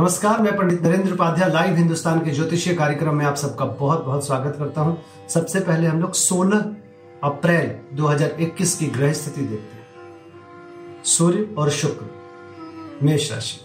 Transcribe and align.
नमस्कार, 0.00 0.40
मैं 0.42 0.56
पंडित 0.56 0.82
नरेंद्र 0.82 1.12
उपाध्याय 1.12 1.50
लाइव 1.52 1.74
हिंदुस्तान 1.76 2.20
के 2.24 2.30
ज्योतिषीय 2.30 2.74
कार्यक्रम 2.74 3.14
में 3.14 3.24
आप 3.26 3.34
सबका 3.36 3.64
बहुत 3.64 4.04
बहुत 4.04 4.26
स्वागत 4.26 4.54
करता 4.58 4.80
हूँ। 4.80 4.96
सबसे 5.28 5.60
पहले 5.60 5.86
हम 5.86 6.00
लोग 6.00 6.12
16 6.12 6.62
अप्रैल 7.24 7.96
2021 7.96 8.74
की 8.76 8.86
ग्रह 8.86 9.12
स्थिति 9.12 9.40
देखते 9.40 9.76
हैं। 9.76 11.02
सूर्य 11.04 11.54
और 11.58 11.70
शुक्र, 11.70 12.06
मेष 13.02 13.30
राशि 13.32 13.60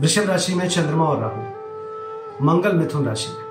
वृषभ 0.00 0.30
राशि 0.30 0.54
में 0.54 0.68
चंद्रमा 0.68 1.04
और 1.04 1.20
राहु, 1.20 2.46
मंगल 2.46 2.76
मिथुन 2.76 3.06
राशि 3.06 3.28
में। 3.28 3.44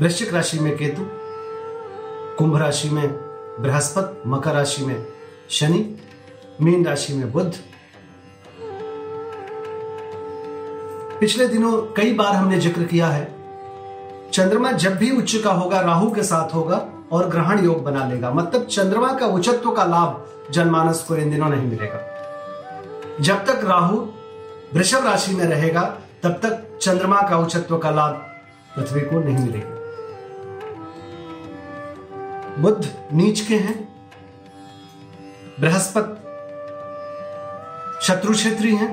वृश्चिक 0.00 0.34
राशि 0.34 0.60
में 0.60 0.76
केतु, 0.76 1.02
कुंभ 2.38 2.56
राशि 2.56 2.90
में 2.90 3.08
बृहस्पति, 3.62 4.28
मकर 4.28 4.52
राशि 4.52 4.84
में 4.84 5.06
शनि, 5.50 5.84
मीन 6.60 6.86
राशि 6.86 7.14
में 7.14 7.30
बुध 7.32 7.54
पिछले 11.22 11.46
दिनों 11.48 11.72
कई 11.96 12.12
बार 12.12 12.34
हमने 12.34 12.58
ज़िक्र 12.60 12.82
किया 12.82 13.06
है। 13.06 13.34
चंद्रमा 14.32 14.72
जब 14.72 14.96
भी 14.96 15.10
उच्च 15.10 15.34
का 15.36 15.52
होगा, 15.52 15.80
राहु 15.80 16.10
के 16.10 16.22
साथ 16.22 16.54
होगा 16.54 16.88
और 17.12 17.28
ग्रहण 17.28 17.64
योग 17.64 17.82
बना 17.84 18.06
लेगा। 18.06 18.30
मतलब 18.30 18.64
चंद्रमा 18.66 19.12
का 19.12 19.26
उच्चत्व 19.26 19.70
का 19.70 19.84
लाभ 19.84 20.24
जनमानस 20.50 21.02
को 21.02 21.16
इन 21.16 21.30
दिनों 21.30 21.48
नहीं 21.48 21.66
मिलेगा। 21.66 22.00
जब 23.20 23.44
तक 23.44 23.60
राहु 23.64 23.96
वृषभ 24.74 25.06
राशि 25.06 25.34
में 25.34 25.44
रहेगा, 25.44 25.82
तब 26.22 26.30
तक 26.30 26.78
चंद्रमा 26.82 27.22
का 27.22 27.36
उच्चत्व 27.36 27.78
का 27.78 27.90
लाभ 27.90 28.14
पृथ्वी 28.76 29.00
को 29.00 29.20
नहीं 29.20 29.38
मिलेगा। 29.38 29.70
बुद्ध 32.58 32.88
नीच 33.12 33.40
के 33.40 33.54
हैं। 33.54 33.88
बृहस्पति 35.60 36.14
शत्रु 38.06 38.32
क्षेत्री 38.32 38.74
हैं। 38.76 38.90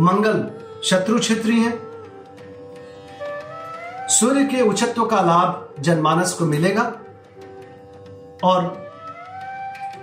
मंगल 0.00 0.50
शत्रु 0.84 1.18
क्षेत्री 1.18 1.60
हैं। 1.60 1.90
सूर्य 4.08 4.44
के 4.44 4.62
उच्चत्व 4.62 5.06
का 5.06 5.20
लाभ 5.20 5.74
जनमानस 5.80 6.32
को 6.32 6.44
मिलेगा 6.44 6.92
और 8.44 8.90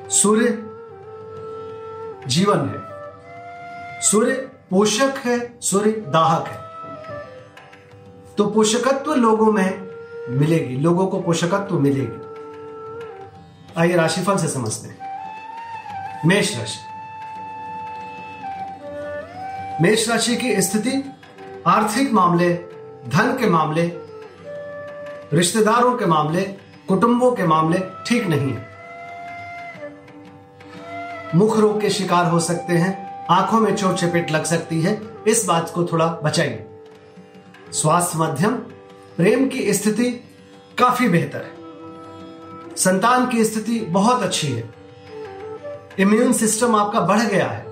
सूर्य 0.10 0.48
जीवन 2.28 2.60
है। 2.70 2.88
सूर्य 4.02 4.34
पोषक 4.70 5.14
है, 5.26 5.60
सूर्य 5.62 5.92
दाहक 5.92 6.48
है। 6.48 6.68
तो 8.38 8.48
पोषकत्व 8.48 9.14
लोगों 9.14 9.52
में 9.52 9.88
मिलेगी, 10.30 10.76
लोगों 10.76 11.08
को 11.08 11.22
पोषकत्व 11.22 11.80
मिलेगी। 11.80 12.22
आइए 13.78 13.96
राशिफल 13.96 14.38
से 14.38 14.48
समझते 14.48 14.88
हैं। 14.88 15.08
मेष 16.26 16.58
राशि। 16.58 16.97
मेष 19.82 20.10
राशि 20.10 20.36
की 20.36 20.62
स्थिति, 20.62 21.14
आर्थिक 21.68 22.12
मामले, 22.12 22.54
धन 23.08 23.38
के 23.40 23.48
मामले, 23.48 23.92
रिश्तेदारों 25.34 25.98
के 25.98 26.06
मामले, 26.06 26.42
कुटुंबों 26.88 27.32
के 27.32 27.44
मामले 27.44 27.80
ठीक 28.08 28.28
नहीं 28.28 28.54
है। 28.54 28.70
मुख 31.36 31.60
रोग 31.60 31.82
के 31.82 31.90
शिकार 31.90 32.26
हो 32.26 32.40
सकते 32.40 32.74
हैं, 32.74 33.26
आँखों 33.32 33.60
में 33.60 33.76
चोट 33.76 33.96
चपेट 33.96 34.32
लग 34.32 34.44
सकती 34.44 34.82
है, 34.82 35.02
इस 35.28 35.46
बात 35.46 35.72
को 35.76 35.86
थोड़ा 35.86 36.08
बचाइए। 36.24 36.66
स्वास्थ्य 37.72 38.20
मध्यम, 38.20 38.52
प्रेम 39.18 39.48
की 39.48 39.74
स्थिति 39.74 40.12
काफ़ी 40.78 41.10
बेहतर 41.10 41.42
है। 41.42 41.52
संतान 42.76 43.28
की 43.28 43.46
स्थिति 43.46 43.80
बहुत 43.80 44.24
अच्छी 44.24 44.48
है। 44.48 44.74
इम्यून 46.00 46.34
सिस्टम 46.34 46.76
आपका 46.76 47.00
बढ़ 47.00 47.22
गया 47.22 47.48
है। 47.48 47.67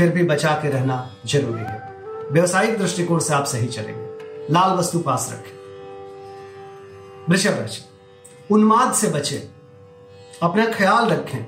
फिर 0.00 0.10
भी 0.10 0.22
बचा 0.22 0.52
के 0.52 0.70
रहना 0.70 1.16
ज़रूरी 1.26 1.60
है। 1.60 1.94
व्यवसायिक 2.32 2.78
दृष्टिकोण 2.78 3.18
से 3.18 3.34
आप 3.34 3.44
सही 3.44 3.66
चलेंगे। 3.66 4.18
लाल 4.50 4.78
वस्तु 4.78 4.98
पास 4.98 5.30
रखें। 5.32 5.52
वृषभ 7.28 7.50
राशि, 7.50 7.82
उन्माद 8.50 8.92
से 8.92 9.08
बचे। 9.08 9.50
अपना 10.42 10.66
ख्याल 10.66 11.08
रखें। 11.08 11.38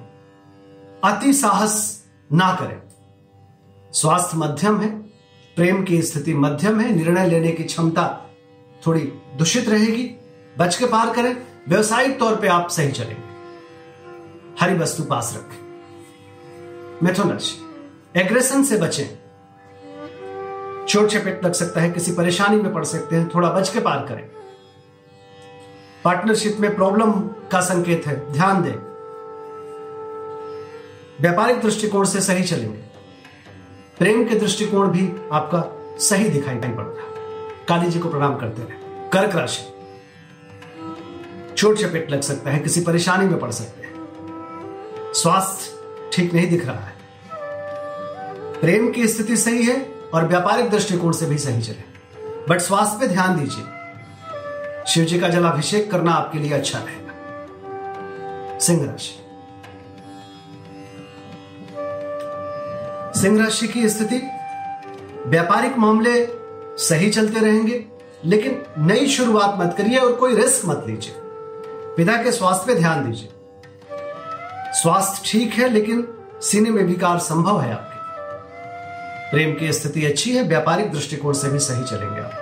अति 1.04 1.32
साहस 1.32 2.04
ना 2.32 2.54
करें। 2.54 2.82
स्वास्थ्य 3.92 4.36
मध्यम 4.36 4.80
है, 4.80 5.02
प्रेम 5.56 5.84
की 5.84 6.02
स्थिति 6.02 6.34
मध्यम 6.34 6.80
है, 6.80 6.94
निर्णय 6.94 7.26
लेने 7.26 7.52
की 7.52 7.64
क्षमता 7.64 8.30
थोड़ी 8.86 9.02
दूषित 9.38 9.69
रहेगी। 9.69 10.20
बच 10.58 10.76
के 10.76 10.86
पार 10.86 11.14
करें। 11.14 11.46
व्यवसायिक 11.69 12.19
तौर 12.19 12.36
पे 12.36 12.48
आप 12.48 12.70
सही 12.70 12.92
चलेंगे। 12.92 13.34
हरी 14.60 14.74
वस्तु 14.74 15.02
पास 15.02 15.34
रखें। 15.36 15.58
मिथुन 17.02 17.30
राशि 17.30 17.69
एग्रेशन 18.16 18.64
से 18.64 18.78
बचें। 18.78 19.22
चोट 20.86 21.08
चपेट 21.08 21.44
लग 21.44 21.52
सकता 21.52 21.80
है, 21.80 21.90
किसी 21.90 22.12
परेशानी 22.12 22.56
में 22.56 22.74
पड़ 22.74 22.84
सकते 22.84 23.16
हैं, 23.16 23.30
थोड़ा 23.34 23.50
बच 23.50 23.68
के 23.68 23.80
पार 23.80 24.06
करें। 24.08 24.28
पार्टनरशिप 26.04 26.56
में 26.60 26.74
प्रॉब्लम 26.74 27.12
का 27.22 27.60
संकेत 27.60 28.06
है, 28.06 28.32
ध्यान 28.32 28.62
दें। 28.62 28.92
व्यापारिक 31.20 31.60
दृष्टिकोण 31.60 32.04
से 32.04 32.20
सही 32.20 32.44
चलेंगे। 32.44 32.78
प्रेम 33.98 34.28
के 34.28 34.34
दृष्टिकोण 34.34 34.88
भी 34.88 35.12
आपका 35.32 35.76
सही 35.98 36.28
दिखाई 36.28 36.54
नहीं 36.54 36.76
पड़ 36.76 36.84
रहा। 36.84 37.06
काली 37.68 37.90
जी 37.90 37.98
को 37.98 38.08
प्रणाम 38.08 38.36
करते 38.36 38.62
रहे। 38.62 39.08
कर्क 39.08 39.36
राशि। 39.36 39.72
चोट 41.56 41.76
चपेट 41.76 42.10
लग 42.10 42.20
सकता 42.20 42.50
है, 42.50 42.58
किसी 42.58 42.80
परेशानी 42.80 43.26
में 43.26 43.38
पड़ 43.38 43.50
सकते 43.50 43.86
हैं। 43.86 43.92
स्वास्थ्य 45.14 45.78
ठीक 46.12 46.34
नहीं 46.34 46.48
दिख 46.48 46.66
रहा 46.66 46.80
है। 46.80 47.01
प्रेम 48.62 48.90
की 48.92 49.06
स्थिति 49.08 49.36
सही 49.36 49.62
है 49.62 49.74
और 50.14 50.26
व्यापारिक 50.28 50.70
दृष्टिकोण 50.70 51.12
से 51.12 51.26
भी 51.26 51.38
सही 51.38 51.62
चले 51.62 52.46
बट 52.48 52.60
स्वास्थ्य 52.60 52.98
पे 53.00 53.08
ध्यान 53.08 53.38
दीजिए। 53.40 53.64
शिव 54.86 55.04
जी 55.04 55.18
का 55.20 55.28
जलाभिषेक 55.28 55.90
करना 55.90 56.12
आपके 56.12 56.38
लिए 56.38 56.52
अच्छा 56.52 56.78
रहेगा। 56.78 58.58
सिंह 58.58 58.84
राशि। 58.86 59.18
सिंह 63.20 63.42
राशि 63.42 63.68
की 63.68 63.88
स्थिति, 63.88 64.22
व्यापारिक 65.26 65.78
मामले 65.78 66.26
सही 66.78 67.10
चलते 67.10 67.40
रहेंगे, 67.40 67.84
लेकिन 68.24 68.62
नई 68.78 69.06
शुरुआत 69.06 69.58
मत 69.58 69.74
करिए 69.78 69.98
और 69.98 70.12
कोई 70.12 70.34
रिस्क 70.34 70.66
मत 70.66 70.84
लीजिए। 70.86 71.14
पिता 71.96 72.22
के 72.22 72.32
स्वास्थ्य 72.32 72.66
पे 72.66 72.78
ध्यान 72.78 73.04
दीजिए। 73.04 73.28
स्वास्थ्य 74.72 75.22
ठीक 75.25 75.52
है, 75.52 75.69
लेकिन 75.69 76.08
सीने 76.42 76.70
में 76.70 76.82
विकार 76.82 77.19
संभव 77.19 77.60
है 77.60 77.72
आपके। 77.72 77.91
प्रेम 79.32 79.55
की 79.55 79.73
स्थिति 79.73 80.06
अच्छी 80.06 80.37
है, 80.37 80.43
व्यापारिक 80.43 80.93
दृष्टिकोण 80.93 81.32
से 81.32 81.49
भी 81.49 81.58
सही 81.58 81.84
चलेंगे 81.84 82.20
आप। 82.20 82.32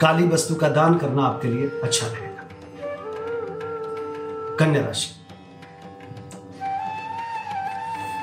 काली 0.00 0.28
वस्तु 0.28 0.54
का 0.54 0.68
दान 0.68 0.98
करना 0.98 1.22
आपके 1.22 1.48
लिए 1.48 1.80
अच्छा 1.84 2.06
रहेगा। 2.06 2.48
कन्या 4.56 4.86
राशि। 4.86 5.26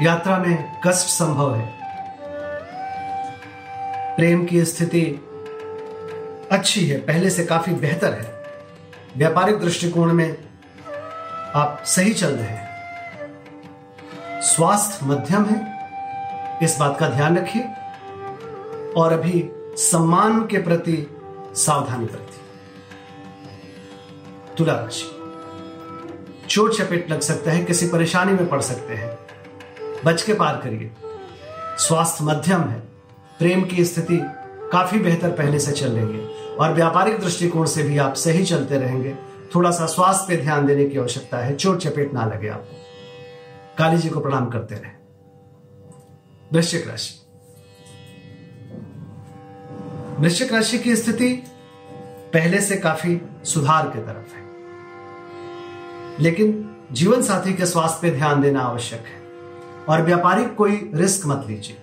यात्रा 0.06 0.38
में 0.38 0.81
कष्ट 0.88 1.07
संभव 1.07 1.56
है। 1.56 1.74
प्रेम 4.16 4.46
की 4.46 4.66
स्थिति 4.66 5.30
अच्छी 6.51 6.88
है, 6.88 6.98
पहले 6.98 7.30
से 7.30 7.46
काफ़ी 7.46 7.74
बेहतर 7.74 8.13
है। 8.13 8.44
व्यापारिक 9.18 9.60
दृष्टिकोण 9.60 10.13
में 10.13 10.38
आप 11.56 11.84
सही 11.86 12.13
चल 12.13 12.30
रहे 12.30 12.48
हैं। 12.48 12.69
स्वास्थ्य 14.42 15.06
मध्यम 15.06 15.46
है। 15.46 15.73
इस 16.63 16.77
बात 16.80 17.00
का 17.00 17.10
ध्यान 17.10 17.38
रखिए 17.38 17.62
और 18.98 19.13
अभी 19.13 19.50
सम्मान 19.77 20.48
के 20.48 20.57
प्रति 20.57 21.07
सावधानी 21.56 22.06
बरतिए। 22.06 22.39
तुला 24.57 24.74
राशि 24.74 25.10
चोट 26.50 26.74
चपेट 26.74 27.12
लग 27.12 27.19
सकता 27.19 27.51
है, 27.51 27.65
किसी 27.65 27.88
परेशानी 27.88 28.33
में 28.33 28.50
पड़ 28.50 28.62
सकते 28.62 28.94
हैं। 28.94 29.19
बच 30.06 30.21
के 30.21 30.33
पार 30.33 30.57
करिए। 30.57 30.92
स्वास्थ्य 31.77 32.24
मध्यम 32.24 32.62
है। 32.62 32.80
प्रेम 33.39 33.63
की 33.63 33.86
स्थिति 33.86 34.19
काफ़ी 34.71 35.00
बेहतर 35.00 35.30
पहले 35.30 35.60
से 35.60 35.71
चल 35.71 35.88
रही 35.88 36.19
है 36.19 36.27
और 36.50 36.74
व्यापारिक 36.74 37.19
दृष्टिकोण 37.19 37.65
से 37.65 37.83
भी 37.83 37.98
आप 37.98 38.13
सही 38.13 38.45
चलते 38.45 38.77
रहेंगे। 38.77 39.15
थोड़ा 39.56 39.71
सा 39.71 39.86
स्वास्थ्य 39.86 40.25
पे 40.30 40.42
ध्यान 40.42 40.65
देने 40.65 40.86
की 40.86 41.00
आवश्यकता 41.00 41.38
है। 41.38 41.56
चोट 41.56 41.77
चपेट 41.77 42.13
ना 42.13 42.25
लगे 42.25 42.48
आपको। 42.48 42.75
काली 43.77 43.98
जी 43.98 44.10
को 44.10 44.19
प्रणाम 44.19 44.50
करते 44.50 44.75
रहे। 44.75 45.02
वृश्चिक 46.53 46.88
राशि। 46.88 47.19
वृश्चिक 50.19 50.53
राशि 50.53 50.79
की 50.79 50.95
स्थिति 50.95 51.44
पहले 52.33 52.61
से 52.61 52.75
काफ़ी 52.75 53.21
सुधार 53.44 53.88
की 53.88 54.00
तरफ़ 54.00 54.35
है। 54.35 54.44
लेकिन 56.19 56.75
जीवन 56.91 57.21
साथी 57.21 57.53
के 57.53 57.65
स्वास्थ्य 57.65 58.00
पे 58.01 58.11
ध्यान 58.11 58.41
देना 58.41 58.59
आवश्यक 58.59 59.00
है 59.00 59.21
और 59.89 60.01
व्यापारिक 60.01 60.55
कोई 60.55 60.91
रिस्क 60.95 61.27
मत 61.27 61.45
लीजिए। 61.47 61.75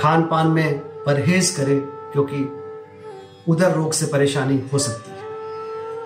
खान 0.00 0.22
पान 0.22 0.46
में 0.46 0.78
परहेज 0.78 1.50
करें 1.50 1.80
क्योंकि 1.80 2.60
उधर 3.48 3.72
रोग 3.72 3.92
से 3.92 4.06
परेशानी 4.06 4.62
हो 4.72 4.78
सकती 4.78 5.10
है। 5.10 5.22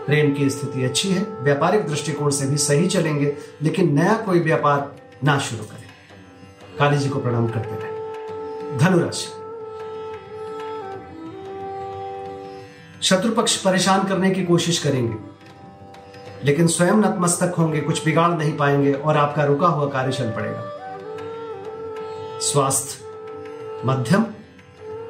प्रेम 0.06 0.34
की 0.34 0.50
स्थिति 0.50 0.84
अच्छी 0.84 1.10
है, 1.10 1.22
व्यापारिक 1.22 1.86
दृष्टिकोण 1.86 2.30
से 2.30 2.46
भी 2.46 2.56
सही 2.56 2.86
चलेंगे, 2.86 3.36
लेकिन 3.62 3.94
नया 3.94 4.14
कोई 4.14 4.40
व्यापार 4.40 4.96
ना 5.24 5.38
शुरू 5.38 5.64
करें। 5.64 5.77
काली 6.78 6.98
जी 6.98 7.08
को 7.08 7.18
प्रणाम 7.18 7.48
करते 7.48 7.74
रहे 7.74 8.78
धनुराशि 8.78 9.26
शत्रु 13.02 13.32
पक्ष 13.32 13.56
परेशान 13.56 14.06
करने 14.08 14.30
की 14.30 14.44
कोशिश 14.44 14.78
करेंगे, 14.78 15.16
लेकिन 16.44 16.66
स्वयं 16.66 16.92
नतमस्तक 16.92 17.54
होंगे, 17.58 17.80
कुछ 17.80 18.04
बिगाड़ 18.04 18.30
नहीं 18.30 18.56
पाएँगे 18.56 18.92
और 18.92 19.16
आपका 19.16 19.44
रुका 19.44 19.66
हुआ 19.66 19.88
कार्य 19.88 20.12
चल 20.12 20.30
पड़ेगा। 20.30 20.62
स्वास्थ्य, 22.40 23.04
मध्यम, 23.84 24.22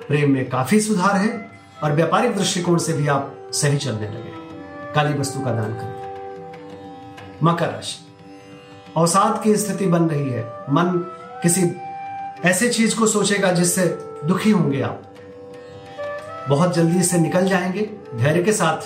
प्रेम 0.09 0.33
में 0.33 0.49
काफ़ी 0.51 0.81
सुधार 0.81 1.17
है 1.17 1.51
और 1.85 1.93
व्यापारिक 1.93 2.37
दृष्टिकोण 2.37 2.79
से 2.79 2.93
भी 2.93 3.09
आप 3.09 3.35
सही 3.53 3.79
चलने 3.79 4.09
लगे 4.09 4.33
काली 4.95 5.19
वस्तु 5.19 5.41
का 5.41 5.53
दान 5.53 5.73
करें। 5.75 5.99
मकर 7.43 7.69
राशि। 7.69 8.07
अवसाद 8.97 9.43
की 9.43 9.57
स्थिति 9.57 9.87
बन 9.87 10.09
रही 10.09 10.31
है। 10.31 10.45
मन 10.71 11.15
किसी 11.43 11.77
ऐसे 12.45 12.69
चीज़ 12.69 12.99
को 12.99 13.07
सोचेगा 13.07 13.53
जिससे 13.53 13.85
दुखी 14.25 14.51
होंगे 14.51 14.83
आप। 14.83 15.03
बहुत 16.49 16.75
जल्दी 16.75 16.99
इससे 16.99 17.19
निकल 17.19 17.49
जाएँगे। 17.49 17.91
धैर्य 18.15 18.43
के 18.43 18.53
साथ 18.53 18.77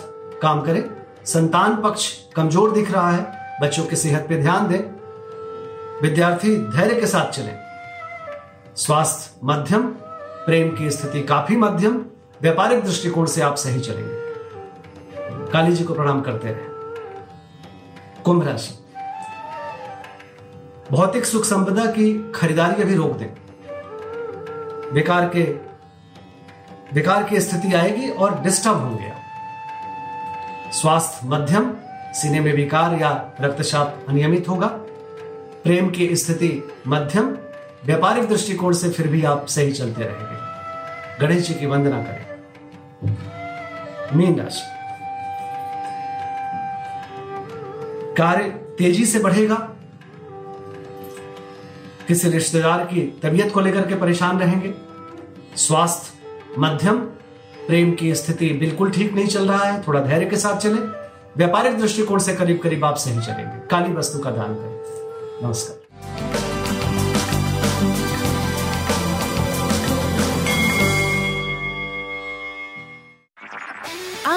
काम 0.40 0.62
करें। 0.62 0.90
संतान 1.24 1.76
पक्ष 1.76 2.18
कमज़ोर 2.36 2.72
दिख 2.72 2.92
रहा 2.92 3.10
है। 3.10 3.42
बच्चों 3.62 3.84
की 3.84 3.96
सेहत 3.96 4.26
पे 4.28 4.36
ध्यान 4.36 4.68
दें। 4.68 4.78
विद्यार्थी 6.02 6.56
धैर्य 6.56 7.00
के 7.00 7.06
साथ 7.06 7.30
चलें। 7.30 7.58
स्वास्थ्य 8.76 9.40
मध्यम, 9.44 9.82
प्रेम 10.46 10.76
की 10.76 10.90
स्थिति 10.90 11.22
काफ़ी 11.22 11.56
मध्यम। 11.56 12.04
व्यापारिक 12.42 12.84
दृष्टिकोण 12.84 13.26
से 13.26 13.42
आप 13.42 13.54
सही 13.54 13.80
चलेंगे। 13.80 14.22
काली 15.52 15.76
जी 15.76 15.84
को 15.84 15.94
प्रणाम 15.94 16.20
करते 16.20 16.48
रहे। 16.48 16.72
कुंभ 18.22 18.48
राशि। 18.48 18.81
भौतिक 20.92 21.24
सुख 21.26 21.44
संपदा 21.44 21.84
की 21.86 22.32
खरीदारी 22.34 22.82
अभी 22.82 22.94
रोक 22.94 23.12
दें 23.16 23.28
बेकार 24.94 25.28
के 25.28 25.42
विकार 26.94 27.22
की 27.22 27.40
स्थिति 27.40 27.74
आएगी 27.74 28.08
और 28.08 28.40
डिस्टर्ब 28.40 28.76
होंगे 28.76 29.12
स्वास्थ्य 30.72 31.28
मध्यम, 31.28 31.74
सीने 32.12 32.40
में 32.40 32.52
विकार 32.52 32.94
या 32.94 33.32
रक्तचाप 33.40 34.06
अनियमित 34.08 34.48
होगा। 34.48 34.66
प्रेम 35.64 35.90
की 35.90 36.16
स्थिति 36.16 36.74
मध्यम, 36.86 37.38
व्यापारिक 37.84 38.28
दृष्टिकोण 38.28 38.72
से 38.72 38.90
फिर 38.90 39.08
भी 39.08 39.24
आप 39.24 39.46
सही 39.46 39.72
चलते 39.72 40.02
रहेंगे। 40.04 41.26
गणेश 41.26 41.48
जी 41.48 41.54
की 41.54 41.66
वंदना 41.66 42.02
करें। 42.02 42.26
मीन 44.16 44.40
राशि। 44.40 44.62
कार्य 48.14 48.44
तेज़ी 48.78 49.06
से 49.06 49.18
बढ़ेगा 49.18 49.71
किसी 52.12 52.28
रिश्तेदार 52.28 52.84
की 52.84 53.20
तबीयत 53.22 53.52
को 53.52 53.60
लेकर 53.60 53.86
के 53.86 53.94
परेशान 53.94 54.38
रहेंगे? 54.38 54.74
स्वास्थ्य, 55.56 56.12
मध्यम, 56.58 56.96
प्रेम 57.66 57.92
की 57.92 58.14
स्थिति 58.14 58.48
बिल्कुल 58.48 58.90
ठीक 58.90 59.14
नहीं 59.14 59.26
चल 59.26 59.48
रहा 59.48 59.64
है, 59.64 59.82
थोड़ा 59.82 60.00
धैर्य 60.00 60.26
के 60.26 60.36
साथ 60.36 60.56
चले। 60.56 60.80
व्यापारिक 61.36 61.78
दृष्टिकोण 61.78 62.18
से 62.18 62.34
करीब 62.34 62.58
करीब 62.58 62.84
आप 62.84 62.96
सही 62.96 63.14
चलेंगे। 63.14 63.66
काली 63.66 63.92
वस्तु 63.92 64.18
का 64.18 64.30
दान 64.30 64.54
करें। 64.54 65.46
नमस्कार। 65.46 65.81